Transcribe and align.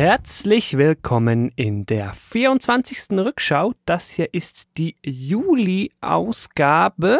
Herzlich 0.00 0.78
willkommen 0.78 1.52
in 1.56 1.84
der 1.84 2.14
24. 2.14 3.18
Rückschau. 3.18 3.74
Das 3.84 4.08
hier 4.08 4.32
ist 4.32 4.78
die 4.78 4.96
Juli-Ausgabe. 5.04 7.18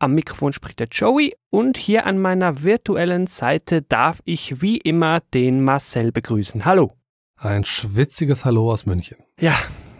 Am 0.00 0.12
Mikrofon 0.12 0.52
spricht 0.52 0.80
der 0.80 0.88
Joey 0.90 1.36
und 1.50 1.76
hier 1.76 2.06
an 2.06 2.18
meiner 2.18 2.64
virtuellen 2.64 3.28
Seite 3.28 3.82
darf 3.82 4.20
ich 4.24 4.60
wie 4.60 4.78
immer 4.78 5.20
den 5.32 5.62
Marcel 5.62 6.10
begrüßen. 6.10 6.64
Hallo. 6.64 6.90
Ein 7.36 7.64
schwitziges 7.64 8.44
Hallo 8.44 8.72
aus 8.72 8.84
München. 8.84 9.18
Ja, 9.38 9.54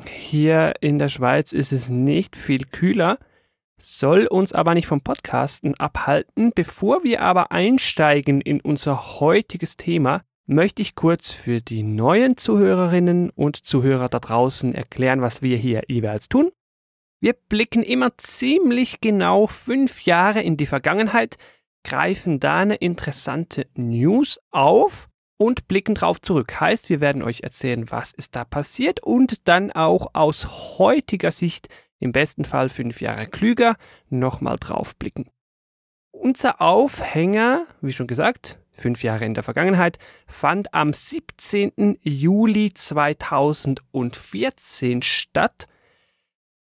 hier 0.05 0.75
in 0.81 0.99
der 0.99 1.09
Schweiz 1.09 1.53
ist 1.53 1.71
es 1.71 1.89
nicht 1.89 2.37
viel 2.37 2.65
kühler, 2.65 3.19
soll 3.79 4.27
uns 4.27 4.53
aber 4.53 4.75
nicht 4.75 4.89
vom 4.89 5.03
Podcasten 5.03 5.79
abhalten. 5.79 6.51
Bevor 6.53 7.05
wir 7.05 7.23
aber 7.23 7.53
einsteigen 7.53 8.41
in 8.41 8.61
unser 8.61 9.21
heutiges 9.21 9.77
Thema, 9.77 10.25
möchte 10.47 10.83
ich 10.83 10.95
kurz 10.95 11.33
für 11.33 11.61
die 11.61 11.83
neuen 11.83 12.37
Zuhörerinnen 12.37 13.31
und 13.31 13.57
Zuhörer 13.57 14.09
da 14.09 14.19
draußen 14.19 14.75
erklären, 14.75 15.23
was 15.23 15.43
wir 15.43 15.57
hier 15.57 15.83
jeweils 15.89 16.29
tun. 16.29 16.51
Wir 17.21 17.35
blicken 17.35 17.83
immer 17.83 18.17
ziemlich 18.19 19.01
genau 19.01 19.47
fünf 19.47 20.03
Jahre 20.03 20.43
in 20.43 20.57
die 20.57 20.67
Vergangenheit, 20.67 21.37
greifen 21.85 22.41
da 22.41 22.59
eine 22.59 22.77
interessante 22.77 23.67
News 23.75 24.41
auf 24.51 25.09
und 25.37 25.69
blicken 25.69 25.95
drauf 25.95 26.21
zurück. 26.21 26.61
Heißt, 26.61 26.89
wir 26.89 27.01
werden 27.01 27.23
euch 27.23 27.43
erzählen, 27.43 27.91
was 27.91 28.13
ist 28.13 28.37
da 28.37 28.45
passiert 28.45 29.03
und 29.03 29.49
dann 29.49 29.71
auch 29.73 30.15
aus 30.15 30.79
heutiger 30.79 31.33
Sicht, 31.33 31.69
im 31.99 32.13
besten 32.13 32.45
Fall 32.45 32.69
fünf 32.69 33.01
Jahre 33.01 33.27
klüger, 33.27 33.77
nochmal 34.09 34.57
drauf 34.59 34.97
blicken. 34.97 35.31
Unser 36.11 36.61
Aufhänger, 36.61 37.67
wie 37.81 37.93
schon 37.93 38.07
gesagt, 38.07 38.59
fünf 38.83 39.03
Jahre 39.03 39.25
in 39.25 39.35
der 39.35 39.43
Vergangenheit, 39.43 39.99
fand 40.27 40.75
am 40.75 40.93
17. 40.93 41.99
Juli 42.03 42.75
2014 42.75 45.01
statt 45.01 45.69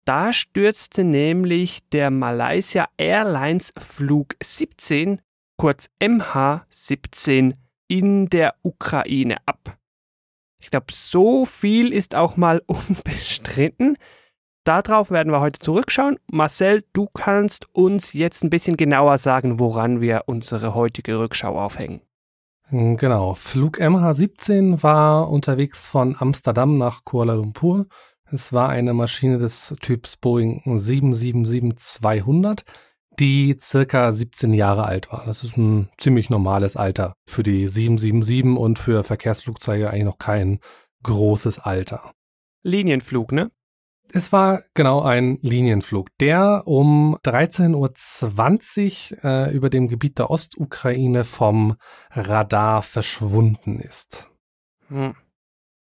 da 0.10 0.34
stürzte 0.34 1.04
nämlich 1.04 1.88
der 1.90 2.10
Malaysia 2.10 2.90
Airlines 2.98 3.72
Flug 3.78 4.36
17, 4.42 5.22
kurz 5.56 5.88
MH17, 6.02 7.54
in 7.88 8.28
der 8.28 8.56
Ukraine 8.64 9.38
ab. 9.46 9.78
Ich 10.60 10.72
glaube, 10.72 10.88
so 10.94 11.46
viel 11.46 11.94
ist 11.94 12.16
auch 12.16 12.38
mal 12.38 12.64
unbestritten. 12.66 13.98
Darauf 14.64 15.12
werden 15.12 15.32
wir 15.32 15.42
heute 15.42 15.60
zurückschauen. 15.60 16.18
Marcel, 16.26 16.84
du 16.94 17.08
kannst 17.14 17.68
uns 17.76 18.14
jetzt 18.14 18.44
ein 18.44 18.50
bisschen 18.50 18.78
genauer 18.78 19.20
sagen, 19.20 19.60
woran 19.60 20.02
wir 20.02 20.24
unsere 20.26 20.74
heutige 20.74 21.20
Rückschau 21.20 21.60
aufhängen. 21.60 22.02
Genau, 22.72 23.34
Flug 23.34 23.80
MH17 23.80 24.84
war 24.84 25.30
unterwegs 25.30 25.88
von 25.88 26.16
Amsterdam 26.20 26.78
nach 26.78 27.04
Kuala 27.04 27.34
Lumpur 27.34 27.88
es 28.32 28.54
war 28.54 28.70
eine 28.70 28.94
Maschine 28.94 29.40
des 29.40 29.74
Typs 29.82 30.16
Boeing 30.16 30.62
777-200, 30.66 32.62
die 33.20 33.58
circa 33.60 34.12
17 34.12 34.54
Jahre 34.54 34.86
alt 34.86 35.12
war. 35.12 35.26
Das 35.26 35.44
ist 35.44 35.58
ein 35.58 35.90
ziemlich 35.98 36.30
normales 36.30 36.78
Alter 36.78 37.16
für 37.28 37.42
die 37.42 37.68
777 37.68 38.56
und 38.58 38.78
für 38.78 39.04
Verkehrsflugzeuge 39.04 39.90
eigentlich 39.90 40.06
noch 40.06 40.20
kein 40.20 40.60
großes 41.04 41.58
Alter. 41.60 42.12
Linienflug, 42.62 43.32
ne? 43.32 43.50
Es 44.12 44.32
war 44.32 44.64
genau 44.74 45.02
ein 45.02 45.38
Linienflug, 45.42 46.10
der 46.20 46.64
um 46.66 47.18
13.20 47.24 49.14
Uhr 49.14 49.24
äh, 49.24 49.54
über 49.54 49.70
dem 49.70 49.88
Gebiet 49.88 50.18
der 50.18 50.32
Ostukraine 50.32 51.24
vom 51.24 51.76
Radar 52.12 52.82
verschwunden 52.82 53.80
ist. 53.80 54.28
Hm. 54.88 55.16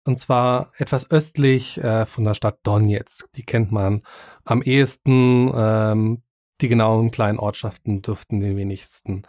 Und 0.03 0.19
zwar 0.19 0.71
etwas 0.77 1.09
östlich 1.09 1.77
äh, 1.83 2.05
von 2.05 2.23
der 2.23 2.33
Stadt 2.33 2.59
Donetsk. 2.63 3.31
Die 3.33 3.43
kennt 3.43 3.71
man 3.71 4.03
am 4.43 4.61
ehesten. 4.61 5.51
Ähm, 5.53 6.23
die 6.61 6.67
genauen 6.67 7.09
kleinen 7.09 7.39
Ortschaften 7.39 8.01
dürften 8.01 8.39
den 8.39 8.55
wenigsten 8.55 9.23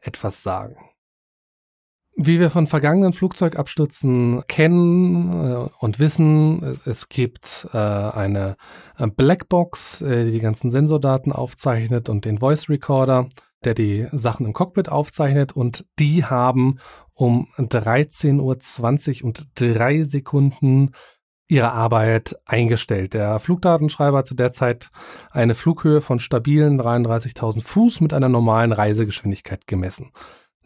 etwas 0.00 0.42
sagen. 0.42 0.76
Wie 2.20 2.40
wir 2.40 2.50
von 2.50 2.66
vergangenen 2.66 3.12
Flugzeugabstürzen 3.12 4.42
kennen 4.48 5.30
äh, 5.30 5.68
und 5.78 6.00
wissen, 6.00 6.80
es 6.84 7.08
gibt 7.08 7.68
äh, 7.72 7.78
eine 7.78 8.56
Blackbox, 8.98 10.02
äh, 10.02 10.24
die 10.24 10.32
die 10.32 10.40
ganzen 10.40 10.72
Sensordaten 10.72 11.30
aufzeichnet 11.30 12.08
und 12.08 12.24
den 12.24 12.38
Voice 12.38 12.68
Recorder, 12.68 13.28
der 13.62 13.74
die 13.74 14.08
Sachen 14.10 14.46
im 14.46 14.52
Cockpit 14.52 14.88
aufzeichnet 14.88 15.52
und 15.52 15.86
die 16.00 16.24
haben 16.24 16.80
um 17.14 17.46
13.20 17.56 19.20
Uhr 19.20 19.26
und 19.26 19.46
drei 19.54 20.02
Sekunden 20.02 20.90
ihre 21.46 21.70
Arbeit 21.70 22.36
eingestellt. 22.46 23.14
Der 23.14 23.38
Flugdatenschreiber 23.38 24.18
hat 24.18 24.26
zu 24.26 24.34
der 24.34 24.50
Zeit 24.50 24.90
eine 25.30 25.54
Flughöhe 25.54 26.00
von 26.00 26.18
stabilen 26.18 26.80
33.000 26.80 27.62
Fuß 27.62 28.00
mit 28.00 28.12
einer 28.12 28.28
normalen 28.28 28.72
Reisegeschwindigkeit 28.72 29.68
gemessen. 29.68 30.10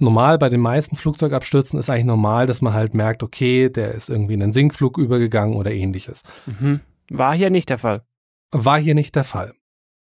Normal 0.02 0.38
bei 0.38 0.48
den 0.48 0.60
meisten 0.60 0.96
Flugzeugabstürzen 0.96 1.78
ist 1.78 1.88
eigentlich 1.88 2.04
normal, 2.04 2.46
dass 2.46 2.60
man 2.60 2.74
halt 2.74 2.94
merkt, 2.94 3.22
okay, 3.22 3.70
der 3.70 3.92
ist 3.92 4.10
irgendwie 4.10 4.34
in 4.34 4.42
einen 4.42 4.52
Sinkflug 4.52 4.98
übergegangen 4.98 5.56
oder 5.56 5.72
ähnliches. 5.72 6.22
Mhm. 6.46 6.80
War 7.10 7.34
hier 7.34 7.50
nicht 7.50 7.70
der 7.70 7.78
Fall. 7.78 8.02
War 8.50 8.78
hier 8.78 8.94
nicht 8.94 9.14
der 9.14 9.24
Fall. 9.24 9.54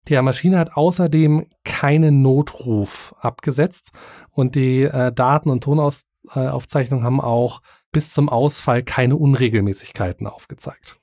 Die 0.07 0.19
Maschine 0.21 0.57
hat 0.57 0.75
außerdem 0.75 1.45
keinen 1.63 2.21
Notruf 2.21 3.13
abgesetzt 3.19 3.91
und 4.31 4.55
die 4.55 4.83
äh, 4.83 5.11
Daten- 5.11 5.49
und 5.49 5.63
Tonaufzeichnungen 5.63 7.05
haben 7.05 7.21
auch 7.21 7.61
bis 7.91 8.11
zum 8.11 8.29
Ausfall 8.29 8.83
keine 8.83 9.15
Unregelmäßigkeiten 9.15 10.25
aufgezeigt. 10.25 10.97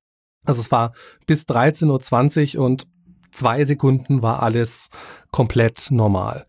Also 0.45 0.61
es 0.61 0.71
war 0.71 0.93
bis 1.27 1.45
13.20 1.45 2.56
Uhr 2.56 2.65
und 2.65 2.87
zwei 3.31 3.65
Sekunden 3.65 4.23
war 4.23 4.43
alles 4.43 4.91
komplett 5.31 5.91
normal. 5.91 6.47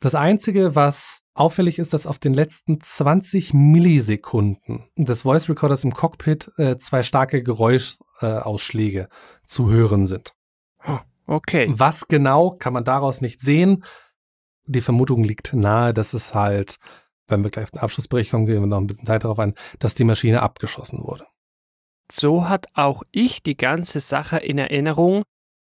Das 0.00 0.14
Einzige, 0.14 0.74
was 0.74 1.22
auffällig 1.34 1.78
ist, 1.78 1.92
dass 1.92 2.06
auf 2.06 2.18
den 2.18 2.32
letzten 2.32 2.80
20 2.80 3.52
Millisekunden 3.52 4.88
des 4.96 5.22
Voice 5.22 5.48
Recorders 5.50 5.84
im 5.84 5.92
Cockpit 5.92 6.50
äh, 6.56 6.78
zwei 6.78 7.02
starke 7.02 7.42
Geräuschausschläge 7.42 9.00
äh, 9.02 9.08
zu 9.44 9.68
hören 9.68 10.06
sind. 10.06 10.34
Okay. 11.26 11.68
Was 11.70 12.08
genau, 12.08 12.52
kann 12.52 12.72
man 12.72 12.84
daraus 12.84 13.20
nicht 13.20 13.42
sehen. 13.42 13.84
Die 14.64 14.80
Vermutung 14.80 15.22
liegt 15.22 15.52
nahe, 15.52 15.92
dass 15.92 16.14
es 16.14 16.34
halt, 16.34 16.76
wenn 17.28 17.44
wir 17.44 17.50
gleich 17.50 17.64
auf 17.64 17.70
den 17.72 17.80
Abschlussbericht 17.80 18.30
kommen, 18.30 18.46
gehen 18.46 18.60
wir 18.62 18.66
noch 18.66 18.78
ein 18.78 18.86
bisschen 18.86 19.06
Zeit 19.06 19.24
darauf 19.24 19.38
ein, 19.38 19.54
dass 19.80 19.94
die 19.94 20.04
Maschine 20.04 20.42
abgeschossen 20.42 21.04
wurde. 21.04 21.26
So 22.10 22.48
hat 22.48 22.66
auch 22.72 23.02
ich 23.12 23.42
die 23.42 23.56
ganze 23.56 24.00
Sache 24.00 24.38
in 24.38 24.56
Erinnerung, 24.56 25.22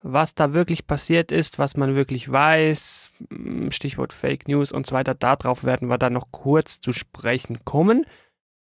was 0.03 0.35
da 0.35 0.53
wirklich 0.53 0.85
passiert 0.85 1.31
ist, 1.31 1.57
was 1.57 1.77
man 1.77 1.95
wirklich 1.95 2.29
weiß, 2.29 3.11
hm, 3.29 3.71
Stichwort 3.71 4.13
Fake 4.13 4.47
News 4.47 4.71
und 4.71 4.85
so 4.85 4.93
weiter, 4.93 5.15
darauf 5.15 5.63
werden 5.63 5.89
wir 5.89 5.97
dann 5.97 6.13
noch 6.13 6.27
kurz 6.31 6.81
zu 6.81 6.91
sprechen 6.91 7.63
kommen. 7.63 8.05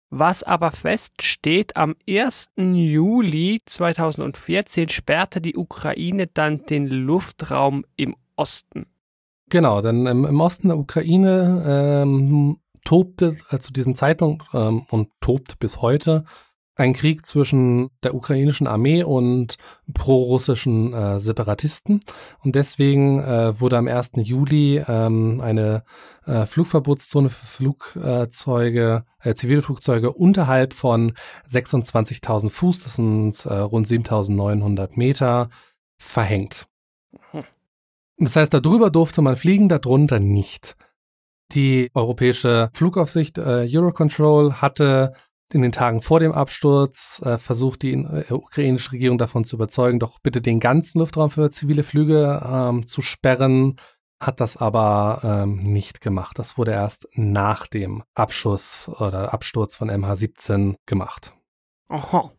Was 0.09 0.43
aber 0.43 0.71
feststeht, 0.71 1.75
am 1.75 1.95
1. 2.07 2.51
Juli 2.55 3.61
2014 3.65 4.87
sperrte 4.87 5.41
die 5.41 5.57
Ukraine 5.57 6.27
dann 6.27 6.65
den 6.65 6.87
Luftraum 6.87 7.85
im 7.97 8.15
Osten. 8.37 8.85
Genau, 9.49 9.81
denn 9.81 10.05
im, 10.05 10.25
im 10.25 10.39
Osten 10.39 10.69
der 10.69 10.77
Ukraine 10.77 12.01
ähm, 12.03 12.59
tobte 12.85 13.35
äh, 13.49 13.59
zu 13.59 13.73
diesem 13.73 13.95
Zeitpunkt 13.95 14.45
ähm, 14.53 14.85
und 14.89 15.09
tobt 15.19 15.59
bis 15.59 15.81
heute 15.81 16.23
ein 16.75 16.93
Krieg 16.93 17.25
zwischen 17.25 17.89
der 18.03 18.13
ukrainischen 18.15 18.67
Armee 18.67 19.03
und 19.03 19.57
prorussischen 19.93 20.93
äh, 20.93 21.19
Separatisten. 21.19 22.01
Und 22.43 22.55
deswegen 22.55 23.19
äh, 23.21 23.59
wurde 23.59 23.77
am 23.77 23.87
1. 23.87 24.11
Juli 24.15 24.83
ähm, 24.87 25.41
eine 25.41 25.83
äh, 26.25 26.45
Flugverbotszone 26.45 27.29
für 27.29 27.45
Flugzeuge, 27.45 29.05
äh, 29.21 29.33
Zivilflugzeuge 29.35 30.11
unterhalb 30.11 30.73
von 30.73 31.13
26.000 31.49 32.49
Fuß, 32.49 32.79
das 32.83 32.95
sind 32.95 33.45
äh, 33.45 33.53
rund 33.53 33.87
7.900 33.87 34.91
Meter, 34.95 35.49
verhängt. 35.97 36.67
Das 38.17 38.35
heißt, 38.35 38.53
darüber 38.53 38.89
durfte 38.89 39.21
man 39.21 39.35
fliegen, 39.35 39.69
darunter 39.69 40.19
nicht. 40.19 40.75
Die 41.51 41.91
europäische 41.93 42.69
Flugaufsicht 42.73 43.37
äh, 43.37 43.67
Eurocontrol 43.69 44.53
hatte 44.61 45.13
in 45.53 45.61
den 45.61 45.71
Tagen 45.71 46.01
vor 46.01 46.19
dem 46.19 46.31
Absturz 46.31 47.21
äh, 47.23 47.37
versucht 47.37 47.83
die 47.83 47.93
äh, 47.93 48.31
ukrainische 48.31 48.93
Regierung 48.93 49.17
davon 49.17 49.45
zu 49.45 49.55
überzeugen, 49.55 49.99
doch 49.99 50.19
bitte 50.19 50.41
den 50.41 50.59
ganzen 50.59 50.99
Luftraum 50.99 51.29
für 51.29 51.49
zivile 51.51 51.83
Flüge 51.83 52.41
ähm, 52.45 52.85
zu 52.87 53.01
sperren, 53.01 53.77
hat 54.19 54.39
das 54.39 54.57
aber 54.57 55.21
ähm, 55.23 55.57
nicht 55.57 56.01
gemacht. 56.01 56.39
Das 56.39 56.57
wurde 56.57 56.71
erst 56.71 57.07
nach 57.13 57.67
dem 57.67 58.03
Abschuss 58.15 58.87
oder 58.87 59.33
Absturz 59.33 59.75
von 59.75 59.91
MH17 59.91 60.75
gemacht. 60.85 61.33
Aha. 61.89 62.31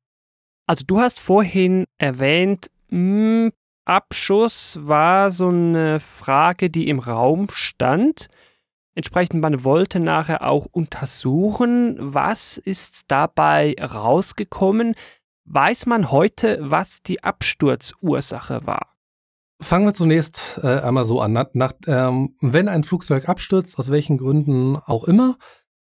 Also 0.67 0.85
du 0.85 0.99
hast 0.99 1.20
vorhin 1.20 1.85
erwähnt, 1.99 2.70
mh, 2.88 2.99
hm, 2.99 3.53
Abschuss 3.85 4.81
war 4.82 5.31
so 5.31 5.49
eine 5.49 6.00
Frage, 6.00 6.70
die 6.70 6.88
im 6.88 6.99
Raum 6.99 7.47
stand. 7.53 8.29
Entsprechend, 8.96 9.43
man 9.43 9.62
wollte 9.62 10.00
nachher 10.00 10.48
auch 10.48 10.64
untersuchen, 10.72 11.96
was 11.98 12.56
ist 12.56 13.04
dabei 13.08 13.76
rausgekommen. 13.78 14.94
Weiß 15.44 15.84
man 15.84 16.10
heute, 16.10 16.58
was 16.62 17.02
die 17.02 17.22
Absturzursache 17.22 18.66
war? 18.66 18.96
Fangen 19.60 19.84
wir 19.84 19.93
zunächst 19.93 20.58
äh, 20.62 20.81
einmal 20.81 21.04
so 21.04 21.20
an. 21.20 21.34
Nach, 21.34 21.48
nach, 21.52 21.75
ähm, 21.87 22.37
wenn 22.40 22.69
ein 22.69 22.84
Flugzeug 22.84 23.28
abstürzt, 23.28 23.78
aus 23.78 23.90
welchen 23.90 24.16
Gründen 24.16 24.76
auch 24.76 25.04
immer, 25.04 25.37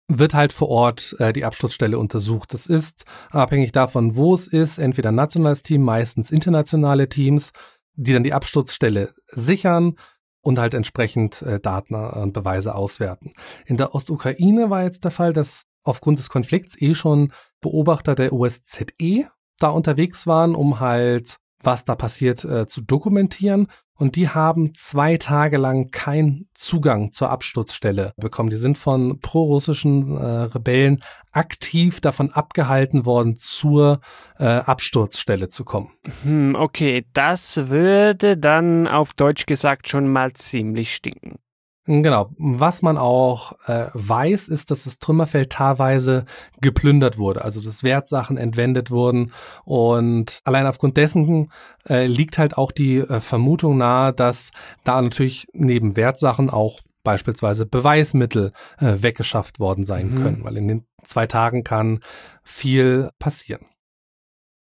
wird 0.08 0.34
halt 0.34 0.52
vor 0.52 0.70
Ort 0.70 1.16
äh, 1.20 1.34
die 1.34 1.46
Absturzstelle 1.46 2.00
untersucht. 2.00 2.52
Das 2.52 2.66
ist 2.66 3.06
abhängig 3.30 3.72
davon, 3.74 4.16
wo 4.16 4.34
es 4.34 4.48
ist, 4.48 4.80
entweder 4.80 5.10
ein 5.10 5.16
nationales 5.16 5.62
Team, 5.62 5.84
meistens 5.84 6.32
internationale 6.32 7.10
Teams, 7.10 7.52
die 7.94 8.14
dann 8.14 8.24
die 8.24 8.34
Absturzstelle 8.34 9.14
sichern 9.28 9.98
und 10.44 10.60
halt 10.60 10.76
entsprechend 10.76 11.42
äh, 11.42 11.60
Daten 11.60 11.96
und 11.96 12.34
Beweise 12.34 12.76
auswerten. 12.76 13.34
In 13.66 13.78
der 13.78 13.96
Ostukraine 13.96 14.70
war 14.70 14.84
jetzt 14.84 15.04
der 15.04 15.12
Fall, 15.12 15.34
dass 15.34 15.64
aufgrund 15.84 16.20
des 16.20 16.30
Konflikts 16.30 16.80
eh 16.80 16.94
schon 16.94 17.32
Beobachter 17.62 18.14
der 18.14 18.34
OSZE 18.34 19.30
da 19.58 19.70
unterwegs 19.70 20.28
waren, 20.28 20.54
um 20.54 20.80
halt 20.80 21.38
was 21.64 21.86
da 21.86 21.96
passiert, 21.96 22.44
äh, 22.44 22.68
zu 22.68 22.82
dokumentieren. 22.82 23.68
Und 23.96 24.16
die 24.16 24.30
haben 24.30 24.74
zwei 24.74 25.18
Tage 25.18 25.58
lang 25.58 25.92
keinen 25.92 26.50
Zugang 26.56 27.12
zur 27.12 27.30
Absturzstelle 27.30 28.14
bekommen. 28.18 28.50
Die 28.50 28.56
sind 28.56 28.78
von 28.78 29.20
prorussischen 29.20 30.18
äh, 30.18 30.24
Rebellen 30.24 31.04
aktiv 31.32 32.02
davon 32.02 32.32
abgehalten 32.32 33.06
worden, 33.06 33.38
zur 33.38 34.02
äh, 34.40 34.46
Absturzstelle 34.46 35.50
zu 35.50 35.64
kommen. 35.64 35.92
Hm, 36.24 36.56
okay, 36.56 37.06
das 37.14 37.70
würde 37.70 38.38
dann 38.38 38.88
auf 38.88 39.14
Deutsch 39.14 39.46
gesagt 39.46 39.88
schon 39.88 40.12
mal 40.12 40.34
ziemlich 40.34 40.94
stinken. 40.94 41.40
Genau. 41.86 42.30
Was 42.38 42.82
man 42.82 42.98
auch 42.98 43.54
äh, 43.68 43.88
weiß, 43.94 44.48
ist, 44.48 44.72
dass 44.72 44.86
das 44.86 45.00
Trümmerfeld 45.00 45.50
teilweise 45.52 46.26
geplündert 46.62 47.18
wurde, 47.18 47.44
also 47.44 47.62
dass 47.62 47.84
Wertsachen 47.84 48.38
entwendet 48.38 48.90
wurden. 48.90 49.34
Und 49.66 50.40
allein 50.46 50.66
aufgrund 50.66 50.96
dessen 50.96 51.52
äh, 51.90 52.08
liegt 52.08 52.38
halt 52.38 52.58
auch 52.58 52.72
die 52.72 53.00
äh, 53.00 53.20
Vermutung 53.20 53.78
nahe, 53.78 54.14
dass 54.14 54.52
da 54.86 55.02
natürlich 55.02 55.48
neben 55.52 55.98
Wertsachen 55.98 56.50
auch 56.50 56.80
beispielsweise 57.04 57.66
Beweismittel 57.66 58.54
äh, 58.80 58.96
weggeschafft 59.00 59.60
worden 59.60 59.86
sein 59.86 60.12
mhm. 60.12 60.24
können, 60.24 60.44
weil 60.44 60.56
in 60.56 60.70
den 60.70 60.86
zwei 61.04 61.28
Tagen 61.28 61.66
kann 61.66 62.00
viel 62.44 63.10
passieren. 63.20 63.66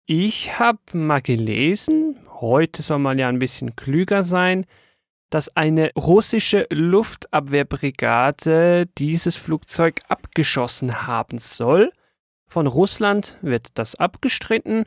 Ich 0.06 0.58
habe 0.58 0.78
mal 0.94 1.20
gelesen, 1.20 2.16
heute 2.40 2.80
soll 2.80 2.98
man 2.98 3.18
ja 3.18 3.28
ein 3.28 3.38
bisschen 3.38 3.76
klüger 3.76 4.22
sein, 4.24 4.64
dass 5.30 5.56
eine 5.56 5.92
russische 5.96 6.66
Luftabwehrbrigade 6.70 8.86
dieses 8.98 9.36
Flugzeug 9.36 10.00
abgeschossen 10.08 11.06
haben 11.06 11.38
soll. 11.38 11.92
Von 12.48 12.66
Russland 12.66 13.38
wird 13.40 13.78
das 13.78 13.94
abgestritten. 13.94 14.84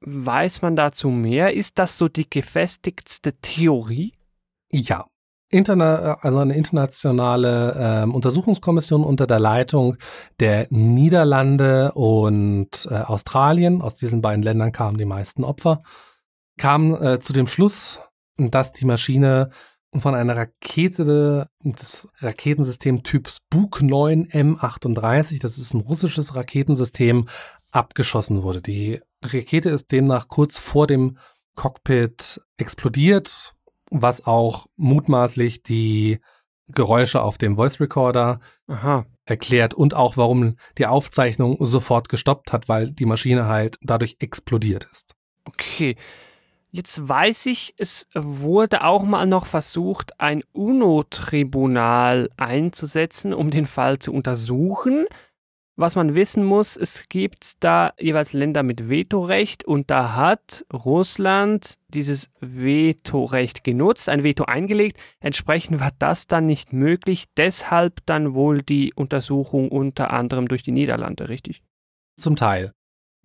Weiß 0.00 0.60
man 0.62 0.76
dazu 0.76 1.08
mehr? 1.08 1.54
Ist 1.54 1.78
das 1.78 1.96
so 1.96 2.08
die 2.08 2.28
gefestigtste 2.28 3.34
Theorie? 3.34 4.14
Ja. 4.70 5.06
Interna 5.52 6.18
also 6.20 6.38
eine 6.38 6.54
internationale 6.54 8.04
äh, 8.04 8.08
Untersuchungskommission 8.08 9.02
unter 9.02 9.26
der 9.26 9.40
Leitung 9.40 9.96
der 10.38 10.68
Niederlande 10.70 11.90
und 11.92 12.86
äh, 12.88 12.94
Australien, 12.94 13.82
aus 13.82 13.96
diesen 13.96 14.22
beiden 14.22 14.44
Ländern 14.44 14.70
kamen 14.70 14.96
die 14.96 15.04
meisten 15.04 15.42
Opfer, 15.42 15.80
kam 16.56 16.94
äh, 17.02 17.18
zu 17.18 17.32
dem 17.32 17.48
Schluss, 17.48 17.98
dass 18.48 18.72
die 18.72 18.86
Maschine 18.86 19.50
von 19.98 20.14
einer 20.14 20.36
Rakete 20.36 21.48
des 21.64 22.08
Raketensystem 22.20 23.02
Typs 23.02 23.40
Buk 23.50 23.82
9 23.82 24.26
M38, 24.28 25.40
das 25.40 25.58
ist 25.58 25.74
ein 25.74 25.80
russisches 25.80 26.34
Raketensystem, 26.36 27.26
abgeschossen 27.72 28.42
wurde. 28.42 28.62
Die 28.62 29.00
Rakete 29.22 29.70
ist 29.70 29.90
demnach 29.92 30.28
kurz 30.28 30.58
vor 30.58 30.86
dem 30.86 31.18
Cockpit 31.56 32.40
explodiert, 32.56 33.54
was 33.90 34.26
auch 34.26 34.66
mutmaßlich 34.76 35.62
die 35.62 36.20
Geräusche 36.68 37.22
auf 37.22 37.36
dem 37.36 37.56
Voice 37.56 37.80
Recorder 37.80 38.40
Aha. 38.68 39.06
erklärt 39.24 39.74
und 39.74 39.94
auch 39.94 40.16
warum 40.16 40.56
die 40.78 40.86
Aufzeichnung 40.86 41.56
sofort 41.60 42.08
gestoppt 42.08 42.52
hat, 42.52 42.68
weil 42.68 42.92
die 42.92 43.06
Maschine 43.06 43.46
halt 43.46 43.76
dadurch 43.82 44.16
explodiert 44.20 44.86
ist. 44.90 45.14
Okay. 45.44 45.96
Jetzt 46.72 47.08
weiß 47.08 47.46
ich, 47.46 47.74
es 47.78 48.08
wurde 48.14 48.84
auch 48.84 49.02
mal 49.02 49.26
noch 49.26 49.46
versucht, 49.46 50.20
ein 50.20 50.42
UNO-Tribunal 50.52 52.30
einzusetzen, 52.36 53.34
um 53.34 53.50
den 53.50 53.66
Fall 53.66 53.98
zu 53.98 54.12
untersuchen. 54.12 55.06
Was 55.74 55.96
man 55.96 56.14
wissen 56.14 56.44
muss, 56.44 56.76
es 56.76 57.08
gibt 57.08 57.64
da 57.64 57.94
jeweils 57.98 58.34
Länder 58.34 58.62
mit 58.62 58.88
Vetorecht 58.88 59.64
und 59.64 59.90
da 59.90 60.14
hat 60.14 60.64
Russland 60.72 61.78
dieses 61.88 62.30
Vetorecht 62.40 63.64
genutzt, 63.64 64.08
ein 64.08 64.22
Veto 64.22 64.44
eingelegt. 64.44 65.00
Entsprechend 65.20 65.80
war 65.80 65.92
das 65.98 66.26
dann 66.26 66.46
nicht 66.46 66.72
möglich, 66.72 67.24
deshalb 67.36 68.04
dann 68.06 68.34
wohl 68.34 68.62
die 68.62 68.92
Untersuchung 68.94 69.70
unter 69.70 70.10
anderem 70.10 70.48
durch 70.48 70.62
die 70.62 70.72
Niederlande, 70.72 71.30
richtig? 71.30 71.62
Zum 72.16 72.36
Teil. 72.36 72.72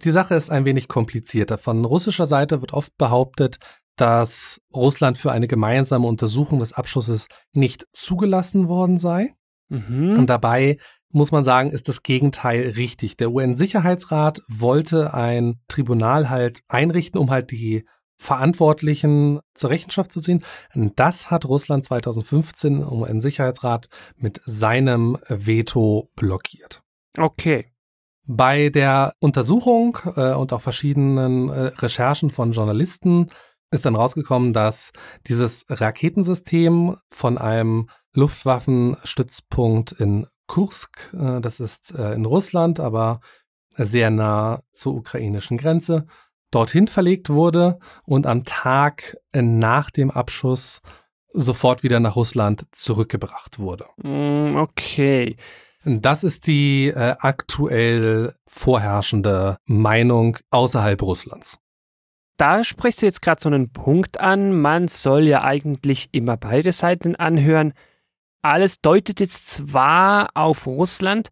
Die 0.03 0.11
Sache 0.11 0.35
ist 0.35 0.49
ein 0.49 0.65
wenig 0.65 0.87
komplizierter. 0.87 1.57
Von 1.57 1.85
russischer 1.85 2.25
Seite 2.25 2.61
wird 2.61 2.73
oft 2.73 2.97
behauptet, 2.97 3.59
dass 3.95 4.61
Russland 4.73 5.17
für 5.17 5.31
eine 5.31 5.47
gemeinsame 5.47 6.07
Untersuchung 6.07 6.59
des 6.59 6.73
Abschusses 6.73 7.27
nicht 7.53 7.87
zugelassen 7.93 8.67
worden 8.67 8.99
sei. 8.99 9.33
Mhm. 9.69 10.19
Und 10.19 10.27
dabei 10.27 10.77
muss 11.09 11.31
man 11.31 11.45
sagen, 11.45 11.71
ist 11.71 11.87
das 11.87 12.03
Gegenteil 12.03 12.73
richtig. 12.75 13.15
Der 13.15 13.31
UN-Sicherheitsrat 13.31 14.41
wollte 14.49 15.13
ein 15.13 15.61
Tribunal 15.69 16.29
halt 16.29 16.59
einrichten, 16.67 17.19
um 17.19 17.31
halt 17.31 17.51
die 17.51 17.85
Verantwortlichen 18.17 19.39
zur 19.53 19.69
Rechenschaft 19.69 20.11
zu 20.11 20.19
ziehen. 20.19 20.43
Und 20.73 20.99
das 20.99 21.31
hat 21.31 21.45
Russland 21.45 21.85
2015 21.85 22.81
im 22.81 23.01
UN-Sicherheitsrat 23.01 23.87
mit 24.17 24.41
seinem 24.45 25.17
Veto 25.27 26.09
blockiert. 26.15 26.81
Okay. 27.17 27.71
Bei 28.27 28.69
der 28.69 29.13
Untersuchung 29.19 29.97
äh, 30.15 30.33
und 30.33 30.51
auch 30.51 30.61
verschiedenen 30.61 31.49
äh, 31.49 31.71
Recherchen 31.77 32.31
von 32.31 32.53
Journalisten 32.53 33.27
ist 33.71 33.85
dann 33.85 33.95
rausgekommen, 33.95 34.53
dass 34.53 34.91
dieses 35.27 35.65
Raketensystem 35.69 36.97
von 37.09 37.37
einem 37.37 37.89
Luftwaffenstützpunkt 38.13 39.91
in 39.91 40.27
Kursk, 40.47 41.13
äh, 41.13 41.41
das 41.41 41.59
ist 41.59 41.93
äh, 41.93 42.13
in 42.13 42.25
Russland, 42.25 42.79
aber 42.79 43.19
sehr 43.77 44.09
nah 44.09 44.61
zur 44.71 44.95
ukrainischen 44.95 45.57
Grenze, 45.57 46.07
dorthin 46.49 46.87
verlegt 46.87 47.29
wurde 47.29 47.79
und 48.05 48.25
am 48.25 48.45
Tag 48.45 49.17
nach 49.33 49.91
dem 49.91 50.09
Abschuss 50.09 50.81
sofort 51.33 51.83
wieder 51.83 51.99
nach 51.99 52.15
Russland 52.15 52.65
zurückgebracht 52.71 53.59
wurde. 53.59 53.85
Mm, 53.97 54.55
okay. 54.55 55.35
Das 55.85 56.23
ist 56.23 56.47
die 56.47 56.87
äh, 56.87 57.15
aktuell 57.19 58.33
vorherrschende 58.47 59.57
Meinung 59.65 60.37
außerhalb 60.49 61.01
Russlands. 61.01 61.59
Da 62.37 62.63
sprichst 62.63 63.01
du 63.01 63.05
jetzt 63.05 63.21
gerade 63.21 63.41
so 63.41 63.49
einen 63.49 63.71
Punkt 63.71 64.19
an. 64.19 64.59
Man 64.59 64.87
soll 64.87 65.23
ja 65.23 65.43
eigentlich 65.43 66.09
immer 66.11 66.37
beide 66.37 66.71
Seiten 66.71 67.15
anhören. 67.15 67.73
Alles 68.41 68.81
deutet 68.81 69.19
jetzt 69.19 69.47
zwar 69.47 70.29
auf 70.33 70.67
Russland, 70.67 71.29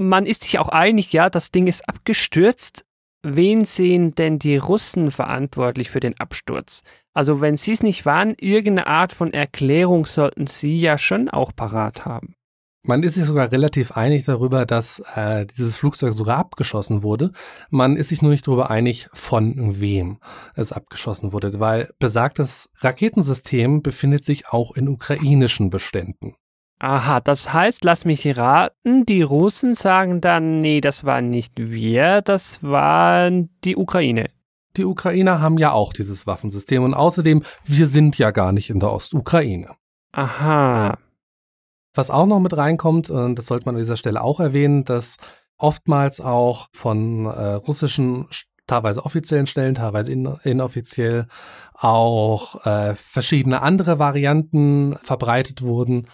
man 0.00 0.26
ist 0.26 0.44
sich 0.44 0.60
auch 0.60 0.68
einig, 0.68 1.12
ja, 1.12 1.28
das 1.28 1.50
Ding 1.50 1.66
ist 1.66 1.88
abgestürzt. 1.88 2.84
Wen 3.24 3.64
sehen 3.64 4.14
denn 4.14 4.38
die 4.38 4.56
Russen 4.56 5.10
verantwortlich 5.10 5.90
für 5.90 5.98
den 5.98 6.18
Absturz? 6.20 6.84
Also 7.12 7.40
wenn 7.40 7.56
sie 7.56 7.72
es 7.72 7.82
nicht 7.82 8.06
waren, 8.06 8.36
irgendeine 8.38 8.86
Art 8.86 9.12
von 9.12 9.32
Erklärung 9.32 10.06
sollten 10.06 10.46
sie 10.46 10.76
ja 10.76 10.98
schon 10.98 11.28
auch 11.28 11.52
parat 11.54 12.04
haben. 12.04 12.36
Man 12.82 13.02
ist 13.02 13.14
sich 13.14 13.24
sogar 13.24 13.50
relativ 13.50 13.92
einig 13.92 14.24
darüber, 14.24 14.64
dass 14.64 15.02
äh, 15.14 15.46
dieses 15.46 15.76
Flugzeug 15.76 16.14
sogar 16.14 16.38
abgeschossen 16.38 17.02
wurde. 17.02 17.32
Man 17.70 17.96
ist 17.96 18.08
sich 18.08 18.22
nur 18.22 18.30
nicht 18.30 18.46
darüber 18.46 18.70
einig, 18.70 19.08
von 19.12 19.80
wem 19.80 20.18
es 20.54 20.72
abgeschossen 20.72 21.32
wurde, 21.32 21.58
weil 21.60 21.90
besagtes 21.98 22.70
Raketensystem 22.78 23.82
befindet 23.82 24.24
sich 24.24 24.48
auch 24.48 24.76
in 24.76 24.88
ukrainischen 24.88 25.70
Beständen. 25.70 26.34
Aha, 26.80 27.18
das 27.20 27.52
heißt, 27.52 27.82
lass 27.82 28.04
mich 28.04 28.36
raten, 28.36 29.04
die 29.04 29.22
Russen 29.22 29.74
sagen 29.74 30.20
dann, 30.20 30.60
nee, 30.60 30.80
das 30.80 31.02
waren 31.02 31.28
nicht 31.28 31.54
wir, 31.56 32.22
das 32.22 32.62
waren 32.62 33.50
die 33.64 33.76
Ukraine. 33.76 34.30
Die 34.76 34.84
Ukrainer 34.84 35.40
haben 35.40 35.58
ja 35.58 35.72
auch 35.72 35.92
dieses 35.92 36.28
Waffensystem 36.28 36.84
und 36.84 36.94
außerdem, 36.94 37.42
wir 37.64 37.88
sind 37.88 38.16
ja 38.16 38.30
gar 38.30 38.52
nicht 38.52 38.70
in 38.70 38.78
der 38.78 38.92
Ostukraine. 38.92 39.66
Aha. 40.12 40.96
Was 41.98 42.10
auch 42.10 42.26
noch 42.26 42.38
mit 42.38 42.56
reinkommt, 42.56 43.10
und 43.10 43.34
das 43.34 43.46
sollte 43.46 43.66
man 43.66 43.74
an 43.74 43.80
dieser 43.80 43.96
Stelle 43.96 44.22
auch 44.22 44.38
erwähnen, 44.38 44.84
dass 44.84 45.16
oftmals 45.56 46.20
auch 46.20 46.68
von 46.72 47.26
äh, 47.26 47.54
russischen 47.54 48.28
teilweise 48.68 49.04
offiziellen 49.04 49.48
Stellen, 49.48 49.74
teilweise 49.74 50.12
in, 50.12 50.26
inoffiziell 50.44 51.26
auch 51.74 52.64
äh, 52.64 52.94
verschiedene 52.94 53.62
andere 53.62 53.98
Varianten 53.98 54.96
verbreitet 55.02 55.60
wurden. 55.62 56.06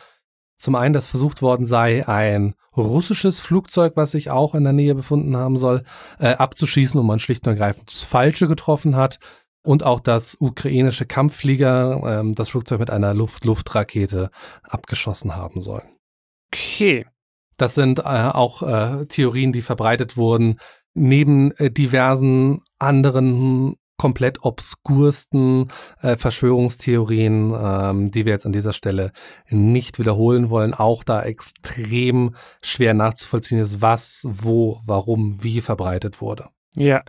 Zum 0.56 0.74
einen, 0.74 0.94
dass 0.94 1.08
versucht 1.08 1.42
worden 1.42 1.66
sei, 1.66 2.08
ein 2.08 2.54
russisches 2.74 3.38
Flugzeug, 3.40 3.92
was 3.94 4.12
sich 4.12 4.30
auch 4.30 4.54
in 4.54 4.64
der 4.64 4.72
Nähe 4.72 4.94
befunden 4.94 5.36
haben 5.36 5.58
soll, 5.58 5.82
äh, 6.18 6.28
abzuschießen 6.28 6.98
und 6.98 7.06
man 7.06 7.20
schlicht 7.20 7.46
und 7.46 7.52
ergreifend 7.52 7.92
das 7.92 8.04
Falsche 8.04 8.48
getroffen 8.48 8.96
hat. 8.96 9.18
Und 9.64 9.82
auch, 9.82 9.98
dass 9.98 10.36
ukrainische 10.38 11.06
Kampfflieger 11.06 12.20
ähm, 12.20 12.34
das 12.34 12.50
Flugzeug 12.50 12.80
mit 12.80 12.90
einer 12.90 13.14
Luft-Luft-Rakete 13.14 14.30
abgeschossen 14.62 15.34
haben 15.34 15.62
sollen. 15.62 15.88
Okay. 16.52 17.06
Das 17.56 17.74
sind 17.74 18.00
äh, 18.00 18.02
auch 18.02 18.62
äh, 18.62 19.06
Theorien, 19.06 19.52
die 19.52 19.62
verbreitet 19.62 20.16
wurden, 20.16 20.58
neben 20.92 21.52
äh, 21.52 21.70
diversen 21.70 22.60
anderen 22.78 23.76
komplett 23.96 24.44
obskursten 24.44 25.68
äh, 26.02 26.16
Verschwörungstheorien, 26.16 27.54
ähm, 27.56 28.10
die 28.10 28.26
wir 28.26 28.32
jetzt 28.32 28.46
an 28.46 28.52
dieser 28.52 28.72
Stelle 28.72 29.12
nicht 29.48 29.98
wiederholen 29.98 30.50
wollen, 30.50 30.74
auch 30.74 31.04
da 31.04 31.22
extrem 31.22 32.34
schwer 32.60 32.92
nachzuvollziehen 32.92 33.60
ist, 33.60 33.80
was, 33.80 34.22
wo, 34.28 34.80
warum, 34.84 35.42
wie 35.42 35.60
verbreitet 35.60 36.20
wurde. 36.20 36.48
Ja. 36.74 37.02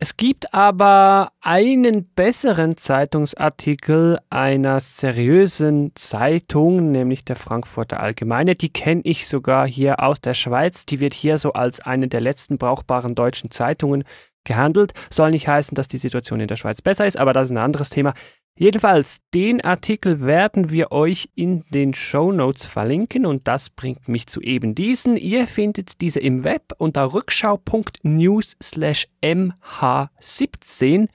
Es 0.00 0.16
gibt 0.16 0.54
aber 0.54 1.32
einen 1.40 2.08
besseren 2.14 2.76
Zeitungsartikel 2.76 4.20
einer 4.30 4.78
seriösen 4.78 5.90
Zeitung, 5.96 6.92
nämlich 6.92 7.24
der 7.24 7.34
Frankfurter 7.34 7.98
Allgemeine. 7.98 8.54
Die 8.54 8.72
kenne 8.72 9.00
ich 9.02 9.26
sogar 9.26 9.66
hier 9.66 10.00
aus 10.00 10.20
der 10.20 10.34
Schweiz. 10.34 10.86
Die 10.86 11.00
wird 11.00 11.14
hier 11.14 11.38
so 11.38 11.52
als 11.52 11.80
eine 11.80 12.06
der 12.06 12.20
letzten 12.20 12.58
brauchbaren 12.58 13.16
deutschen 13.16 13.50
Zeitungen 13.50 14.04
gehandelt. 14.44 14.92
Soll 15.10 15.32
nicht 15.32 15.48
heißen, 15.48 15.74
dass 15.74 15.88
die 15.88 15.98
Situation 15.98 16.38
in 16.38 16.48
der 16.48 16.56
Schweiz 16.56 16.80
besser 16.80 17.04
ist, 17.04 17.16
aber 17.16 17.32
das 17.32 17.48
ist 17.48 17.56
ein 17.56 17.58
anderes 17.58 17.90
Thema. 17.90 18.14
Jedenfalls, 18.60 19.20
den 19.32 19.60
Artikel 19.60 20.20
werden 20.20 20.70
wir 20.70 20.90
euch 20.90 21.28
in 21.36 21.64
den 21.70 21.94
Show 21.94 22.32
Notes 22.32 22.66
verlinken 22.66 23.24
und 23.24 23.46
das 23.46 23.70
bringt 23.70 24.08
mich 24.08 24.26
zu 24.26 24.40
eben 24.40 24.74
diesen. 24.74 25.16
Ihr 25.16 25.46
findet 25.46 26.00
diese 26.00 26.18
im 26.18 26.42
Web 26.42 26.72
unter 26.76 27.14
rückschau.news 27.14 28.56
slash 28.60 29.06
mh17 29.22 31.08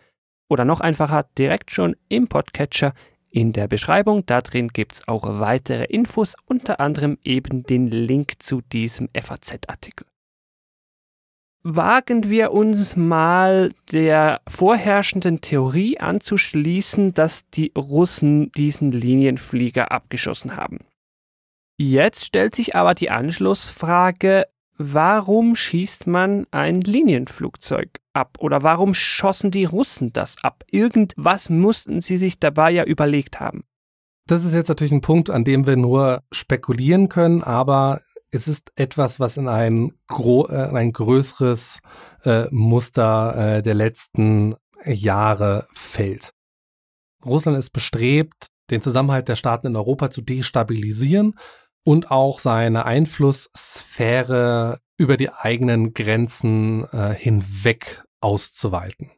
oder 0.47 0.63
noch 0.63 0.79
einfacher 0.79 1.25
direkt 1.37 1.71
schon 1.71 1.97
im 2.07 2.29
Podcatcher 2.29 2.93
in 3.29 3.51
der 3.51 3.67
Beschreibung. 3.67 4.25
Da 4.25 4.39
drin 4.39 4.69
gibt 4.69 4.93
es 4.93 5.05
auch 5.09 5.23
weitere 5.25 5.83
Infos, 5.83 6.35
unter 6.45 6.79
anderem 6.79 7.17
eben 7.25 7.63
den 7.63 7.87
Link 7.87 8.41
zu 8.41 8.61
diesem 8.61 9.09
FAZ-Artikel 9.13 10.05
wagen 11.63 12.29
wir 12.29 12.51
uns 12.51 12.95
mal 12.95 13.71
der 13.91 14.41
vorherrschenden 14.47 15.41
Theorie 15.41 15.97
anzuschließen, 15.97 17.13
dass 17.13 17.49
die 17.49 17.71
Russen 17.77 18.51
diesen 18.51 18.91
Linienflieger 18.91 19.91
abgeschossen 19.91 20.57
haben. 20.57 20.79
Jetzt 21.77 22.25
stellt 22.25 22.53
sich 22.53 22.75
aber 22.75 22.93
die 22.93 23.09
Anschlussfrage, 23.09 24.45
warum 24.77 25.55
schießt 25.55 26.05
man 26.07 26.45
ein 26.51 26.81
Linienflugzeug 26.81 27.99
ab 28.11 28.37
oder 28.39 28.61
warum 28.63 28.93
schossen 28.93 29.49
die 29.49 29.65
Russen 29.65 30.13
das 30.13 30.43
ab? 30.43 30.63
Irgendwas 30.69 31.49
mussten 31.49 32.01
sie 32.01 32.17
sich 32.17 32.39
dabei 32.39 32.71
ja 32.71 32.83
überlegt 32.83 33.39
haben. 33.39 33.63
Das 34.27 34.45
ist 34.45 34.53
jetzt 34.53 34.69
natürlich 34.69 34.93
ein 34.93 35.01
Punkt, 35.01 35.29
an 35.29 35.43
dem 35.43 35.67
wir 35.67 35.75
nur 35.75 36.23
spekulieren 36.31 37.09
können, 37.09 37.43
aber 37.43 38.01
es 38.33 38.47
ist 38.47 38.71
etwas, 38.75 39.19
was 39.19 39.37
in 39.37 39.47
ein, 39.47 39.93
gro 40.07 40.47
äh, 40.47 40.69
ein 40.73 40.91
größeres 40.91 41.79
äh, 42.23 42.47
Muster 42.49 43.57
äh, 43.57 43.61
der 43.61 43.75
letzten 43.75 44.55
Jahre 44.85 45.67
fällt. 45.73 46.33
Russland 47.23 47.57
ist 47.57 47.69
bestrebt, 47.69 48.47
den 48.71 48.81
Zusammenhalt 48.81 49.27
der 49.27 49.35
Staaten 49.35 49.67
in 49.67 49.75
Europa 49.75 50.09
zu 50.09 50.21
destabilisieren 50.21 51.37
und 51.85 52.09
auch 52.11 52.39
seine 52.39 52.85
Einflusssphäre 52.85 54.79
über 54.97 55.15
die 55.15 55.31
eigenen 55.31 55.93
Grenzen 55.93 56.85
äh, 56.91 57.13
hinweg 57.13 58.03
auszuweiten. 58.19 59.11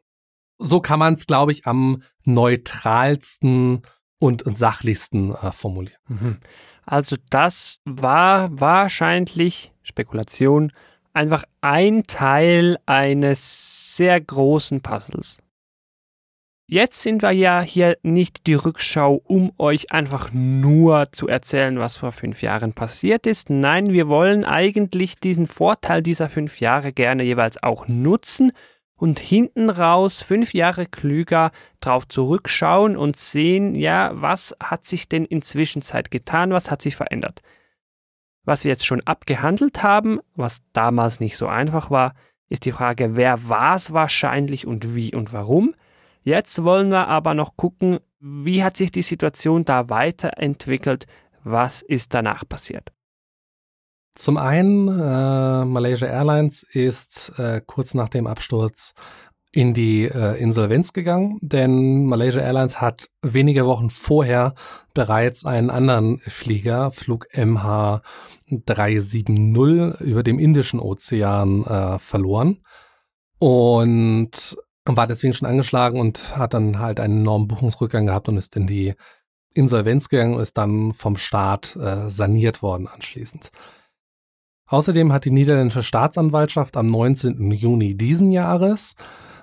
So 0.57 0.81
kann 0.81 1.00
man 1.00 1.13
es, 1.13 1.25
glaube 1.25 1.53
ich, 1.53 1.65
am 1.67 2.03
neutralsten 2.25 3.81
und, 4.19 4.43
und 4.43 4.57
sachlichsten 4.57 5.34
äh, 5.36 5.51
formulieren. 5.51 6.01
Mhm. 6.07 6.38
Also 6.86 7.15
das 7.30 7.82
war 7.86 8.50
wahrscheinlich 8.60 9.72
Spekulation 9.84 10.72
einfach 11.13 11.44
ein 11.62 12.04
Teil 12.04 12.77
eines 12.86 13.96
sehr 13.96 14.20
großen 14.20 14.82
Puzzles. 14.82 15.39
Jetzt 16.68 17.04
sind 17.04 17.22
wir 17.22 17.32
ja 17.32 17.62
hier 17.62 17.96
nicht 18.01 18.48
die 18.48 18.56
Rückschau, 18.56 19.22
um 19.24 19.51
euch 19.60 19.92
einfach 19.92 20.32
nur 20.34 21.12
zu 21.12 21.27
erzählen, 21.27 21.77
was 21.77 21.96
vor 21.96 22.12
fünf 22.12 22.42
Jahren 22.42 22.74
passiert 22.74 23.27
ist. 23.27 23.51
Nein, 23.51 23.94
wir 23.94 24.08
wollen 24.08 24.44
eigentlich 24.44 25.20
diesen 25.20 25.46
Vorteil 25.46 26.01
dieser 26.01 26.27
fünf 26.27 26.60
Jahre 26.60 26.92
gerne 26.92 27.24
jeweils 27.24 27.62
auch 27.62 27.88
nutzen 27.88 28.51
und 28.98 29.20
hinten 29.20 29.70
raus 29.70 30.22
fünf 30.22 30.54
Jahre 30.54 30.86
klüger 30.86 31.52
drauf 31.80 32.08
zurückschauen 32.08 32.96
und 32.96 33.18
sehen, 33.18 33.75
ja, 33.75 34.12
was 34.14 34.56
hat 34.62 34.86
sich 34.86 35.10
denn 35.10 35.25
inzwischen 35.25 35.82
Zeit 35.82 36.12
getan, 36.12 36.52
was 36.52 36.72
hat 36.72 36.82
sich 36.82 36.96
verändert. 36.96 37.42
Was 38.46 38.64
wir 38.64 38.70
jetzt 38.70 38.86
schon 38.86 39.02
abgehandelt 39.02 39.84
haben, 39.84 40.20
was 40.36 40.62
damals 40.72 41.20
nicht 41.20 41.36
so 41.36 41.48
einfach 41.48 41.90
war, 41.90 42.14
ist 42.48 42.66
die 42.66 42.72
Frage, 42.72 43.16
wer 43.16 43.50
war 43.50 43.75
es 43.75 43.92
wahrscheinlich 43.92 44.68
und 44.68 44.96
wie 44.96 45.14
und 45.14 45.34
warum. 45.34 45.75
Jetzt 46.22 46.64
wollen 46.64 46.90
wir 46.90 47.08
aber 47.08 47.34
noch 47.34 47.58
gucken, 47.58 48.00
wie 48.20 48.64
hat 48.64 48.78
sich 48.78 48.92
die 48.92 49.02
Situation 49.02 49.66
da 49.66 49.90
weiterentwickelt, 49.90 51.08
was 51.44 51.82
ist 51.82 52.14
danach 52.14 52.48
passiert. 52.48 52.92
Zum 54.15 54.38
einen, 54.38 54.88
äh, 54.88 55.65
Malaysia 55.65 56.07
Airlines 56.07 56.63
ist 56.63 57.38
äh, 57.38 57.62
kurz 57.65 57.93
nach 57.93 58.07
dem 58.07 58.27
Absturz 58.27 58.93
in 59.51 59.74
die 59.74 60.05
äh, 60.05 60.41
Insolvenz 60.41 60.93
gegangen, 60.93 61.38
denn 61.41 62.05
Malaysia 62.05 62.41
Airlines 62.41 62.79
hat 62.81 63.10
wenige 63.22 63.65
Wochen 63.65 63.89
vorher 63.89 64.53
bereits 64.93 65.45
einen 65.45 65.69
anderen 65.69 66.19
Flieger, 66.19 66.91
Flug 66.91 67.27
MH370, 67.34 70.01
über 70.01 70.24
dem 70.24 70.39
Indischen 70.39 70.79
Ozean 70.79 71.65
äh, 71.65 72.00
verloren 72.00 72.62
und 73.39 74.57
war 74.86 75.07
deswegen 75.07 75.34
schon 75.34 75.48
angeschlagen 75.48 76.00
und 76.00 76.38
hat 76.38 76.53
dann 76.53 76.79
halt 76.79 77.00
einen 77.00 77.22
enormen 77.22 77.48
Buchungsrückgang 77.48 78.05
gehabt 78.05 78.29
und 78.29 78.38
ist 78.38 78.55
in 78.55 78.67
die 78.67 78.93
Insolvenz 79.53 80.10
gegangen 80.10 80.36
und 80.36 80.41
ist 80.41 80.57
dann 80.57 80.93
vom 80.93 81.17
Staat 81.17 81.75
äh, 81.77 82.10
saniert 82.10 82.62
worden 82.62 82.88
anschließend. 82.88 83.51
Außerdem 84.67 85.13
hat 85.13 85.25
die 85.25 85.31
niederländische 85.31 85.84
Staatsanwaltschaft 85.84 86.77
am 86.77 86.88
19. 86.88 87.51
Juni 87.51 87.95
diesen 87.95 88.31
Jahres 88.31 88.95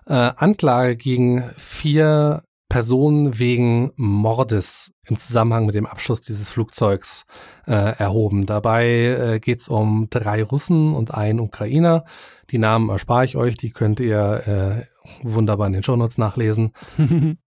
äh, 0.06 0.14
Anklage 0.14 0.96
gegen 0.96 1.50
vier 1.56 2.42
Personen 2.68 3.38
wegen 3.38 3.92
Mordes 3.96 4.92
im 5.06 5.18
Zusammenhang 5.18 5.66
mit 5.66 5.74
dem 5.74 5.84
Abschuss 5.84 6.22
dieses 6.22 6.48
Flugzeugs 6.48 7.24
äh, 7.66 7.72
erhoben. 7.72 8.46
Dabei 8.46 8.86
äh, 8.86 9.40
geht 9.40 9.60
es 9.60 9.68
um 9.68 10.08
drei 10.08 10.42
Russen 10.42 10.94
und 10.94 11.12
einen 11.12 11.38
Ukrainer. 11.38 12.04
Die 12.50 12.56
Namen 12.56 12.88
erspare 12.88 13.26
ich 13.26 13.36
euch, 13.36 13.58
die 13.58 13.72
könnt 13.72 14.00
ihr 14.00 14.86
äh, 14.86 15.02
wunderbar 15.22 15.66
in 15.66 15.74
den 15.74 15.82
Shownotes 15.82 16.16
nachlesen. 16.16 16.72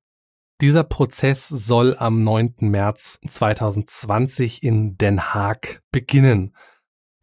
Dieser 0.62 0.84
Prozess 0.84 1.48
soll 1.50 1.96
am 1.98 2.24
9. 2.24 2.56
März 2.60 3.18
2020 3.28 4.62
in 4.62 4.96
Den 4.96 5.34
Haag 5.34 5.82
beginnen. 5.92 6.54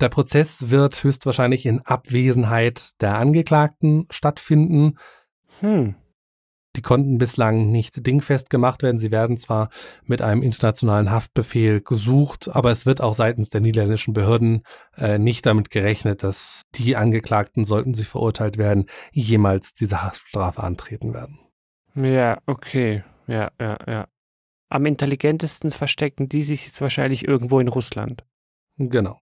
Der 0.03 0.09
Prozess 0.09 0.69
wird 0.69 1.05
höchstwahrscheinlich 1.05 1.65
in 1.65 1.81
Abwesenheit 1.83 3.01
der 3.01 3.19
Angeklagten 3.19 4.09
stattfinden. 4.11 4.99
Hm. 5.61 5.95
Die 6.75 6.83
konnten 6.83 7.19
bislang 7.19 7.71
nicht 7.71 8.05
dingfest 8.05 8.51
gemacht 8.51 8.83
werden. 8.83 8.99
Sie 8.99 9.13
werden 9.13 9.39
zwar 9.39 9.71
mit 10.03 10.21
einem 10.21 10.43
internationalen 10.43 11.13
Haftbefehl 11.13 11.83
gesucht, 11.83 12.49
aber 12.49 12.73
es 12.73 12.85
wird 12.85 13.01
auch 13.01 13.15
seitens 13.15 13.51
der 13.51 13.61
niederländischen 13.61 14.13
Behörden 14.13 14.65
äh, 14.97 15.21
nicht 15.21 15.47
damit 15.47 15.71
gerechnet, 15.71 16.25
dass 16.25 16.63
die 16.75 16.97
Angeklagten, 16.97 17.65
sollten 17.65 17.95
sie 17.95 18.03
verurteilt 18.03 18.59
werden, 18.59 18.87
jemals 19.13 19.73
diese 19.73 20.03
Haftstrafe 20.03 20.65
antreten 20.65 21.15
werden. 21.15 21.39
Ja, 21.95 22.39
okay. 22.47 23.05
Ja, 23.29 23.53
ja, 23.61 23.79
ja. 23.87 24.09
Am 24.69 24.85
intelligentesten 24.85 25.71
verstecken 25.71 26.29
die 26.29 26.43
sich 26.43 26.67
jetzt 26.67 26.81
wahrscheinlich 26.81 27.29
irgendwo 27.29 27.61
in 27.61 27.69
Russland. 27.69 28.25
Genau. 28.79 29.22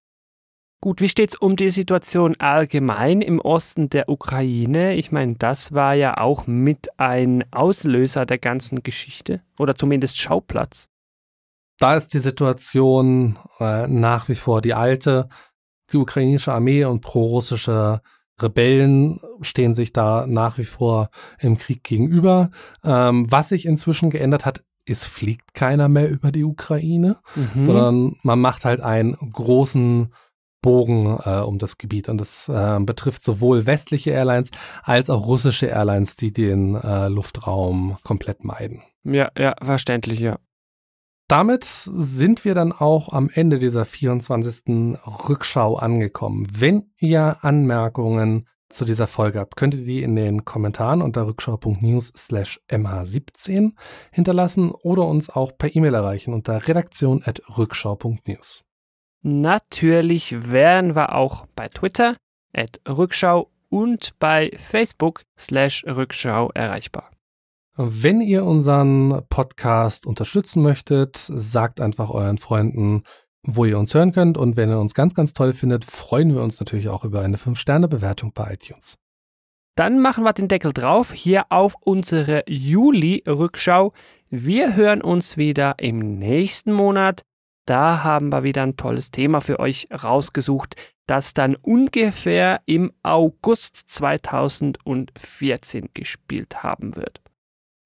Gut, 0.82 1.02
wie 1.02 1.10
steht 1.10 1.30
es 1.30 1.34
um 1.37 1.56
die 1.56 1.68
Situation 1.68 2.37
allgemein 2.38 3.20
im 3.20 3.38
Osten 3.38 3.90
der 3.90 4.08
Ukraine? 4.08 4.94
Ich 4.94 5.12
meine, 5.12 5.34
das 5.34 5.72
war 5.72 5.92
ja 5.92 6.16
auch 6.16 6.46
mit 6.46 6.88
ein 6.99 7.44
Auslöser 7.52 8.25
der 8.25 8.38
ganzen 8.38 8.82
Geschichte 8.82 9.42
oder 9.58 9.75
zumindest 9.75 10.18
Schauplatz. 10.18 10.88
Da 11.78 11.96
ist 11.96 12.14
die 12.14 12.20
Situation 12.20 13.38
äh, 13.58 13.87
nach 13.88 14.28
wie 14.30 14.34
vor 14.34 14.62
die 14.62 14.72
alte. 14.75 15.28
Die 15.92 15.99
ukrainische 15.99 16.52
Armee 16.52 16.84
und 16.84 17.00
prorussische 17.02 18.00
Rebellen 18.40 19.20
stehen 19.42 19.75
sich 19.75 19.92
da 19.92 20.26
nach 20.26 20.56
wie 20.56 20.64
vor 20.64 21.10
im 21.40 21.58
Krieg 21.58 21.84
gegenüber. 21.84 22.50
Ähm, 22.82 23.30
was 23.30 23.50
sich 23.50 23.66
inzwischen 23.66 24.08
geändert 24.08 24.46
hat, 24.46 24.64
es 24.87 25.04
fliegt 25.04 25.52
keiner 25.52 25.88
mehr 25.88 26.08
über 26.08 26.32
die 26.32 26.44
Ukraine, 26.44 27.18
Mhm. 27.34 27.62
sondern 27.62 28.16
man 28.22 28.40
macht 28.40 28.64
halt 28.64 28.80
einen 28.80 29.12
großen 29.14 30.14
Bogen 30.62 31.19
äh, 31.25 31.40
um 31.40 31.59
das 31.59 31.79
Gebiet. 31.79 32.09
Und 32.09 32.19
das 32.19 32.49
äh, 32.49 32.79
betrifft 32.81 33.23
sowohl 33.23 33.67
westliche 33.67 34.11
Airlines 34.11 34.50
als 34.83 35.11
auch 35.11 35.26
russische 35.26 35.67
Airlines, 35.67 36.17
die 36.17 36.33
den 36.33 36.75
äh, 36.75 37.09
Luftraum 37.09 37.99
komplett 38.02 38.45
meiden. 38.45 38.83
ja, 39.05 39.31
ja, 39.37 39.55
verständlich, 39.62 40.21
ja. 40.21 40.38
Damit 41.29 41.62
sind 41.64 42.45
wir 42.45 42.57
dann 42.57 42.73
auch 42.73 43.12
am 43.12 43.31
Ende 43.33 43.61
dieser 43.61 43.85
24. 43.85 44.97
Rückschau 45.29 45.76
angekommen. 45.76 46.49
Wenn 46.50 46.90
ihr 46.99 47.37
Anmerkungen 47.43 48.49
zu 48.69 48.85
dieser 48.85 49.07
Folge 49.07 49.38
habt, 49.38 49.55
könnt 49.57 49.75
ihr 49.75 49.85
die 49.85 50.02
in 50.02 50.17
den 50.17 50.45
Kommentaren 50.45 51.02
unter 51.02 51.29
rückschau.news 51.29 52.12
slash 52.17 52.61
mh17 52.69 53.75
hinterlassen 54.11 54.73
oder 54.73 55.07
uns 55.07 55.31
auch 55.31 55.57
per 55.57 55.75
E-Mail 55.75 55.95
erreichen 55.95 56.35
unter 56.35 56.67
redaktion.rückschau.news. 56.67 58.64
Natürlich 59.23 60.50
wären 60.50 60.95
wir 60.95 61.15
auch 61.15 61.47
bei 61.55 61.69
Twitter, 61.69 62.17
at 62.55 62.81
Rückschau 62.89 63.50
und 63.69 64.19
bei 64.19 64.50
Facebook 64.57 65.23
slash 65.39 65.85
Rückschau 65.87 66.50
erreichbar. 66.55 67.11
Wenn 67.77 68.21
ihr 68.21 68.45
unseren 68.45 69.23
Podcast 69.29 70.07
unterstützen 70.07 70.62
möchtet, 70.62 71.17
sagt 71.17 71.81
einfach 71.81 72.11
euren 72.11 72.39
Freunden, 72.39 73.05
wo 73.43 73.65
ihr 73.65 73.79
uns 73.79 73.95
hören 73.95 74.12
könnt. 74.12 74.37
Und 74.37 74.57
wenn 74.57 74.71
ihr 74.71 74.79
uns 74.79 74.95
ganz, 74.95 75.15
ganz 75.15 75.33
toll 75.33 75.53
findet, 75.53 75.85
freuen 75.85 76.35
wir 76.35 76.43
uns 76.43 76.61
natürlich 76.61 76.89
auch 76.89 77.05
über 77.05 77.23
eine 77.23 77.37
5-Sterne-Bewertung 77.37 78.33
bei 78.35 78.53
iTunes. 78.55 78.99
Dann 79.77 80.00
machen 80.00 80.25
wir 80.25 80.33
den 80.33 80.49
Deckel 80.49 80.73
drauf 80.73 81.12
hier 81.12 81.47
auf 81.49 81.75
unsere 81.81 82.43
Juli-Rückschau. 82.47 83.93
Wir 84.29 84.77
hören 84.77 85.00
uns 85.00 85.37
wieder 85.37 85.77
im 85.79 86.19
nächsten 86.19 86.73
Monat. 86.73 87.23
Da 87.67 88.02
haben 88.02 88.31
wir 88.31 88.43
wieder 88.43 88.62
ein 88.62 88.76
tolles 88.76 89.11
Thema 89.11 89.40
für 89.40 89.61
euch 89.61 89.88
rausgesucht, 89.90 90.76
das 91.07 91.35
dann 91.35 91.57
ungefähr 91.57 92.61
im 92.67 92.93
August 93.02 93.76
2014 93.76 95.90
gespielt 95.95 96.62
haben 96.62 96.97
wird. 96.97 97.21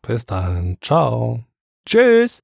Bis 0.06 0.26
dann. 0.26 0.76
Ciao. 0.80 1.44
Tschüss! 1.86 2.42